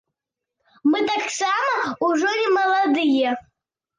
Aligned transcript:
Мы 0.93 1.01
таксама 1.09 1.75
ўжо 2.11 2.29
не 2.41 2.47
маладыя. 2.57 3.37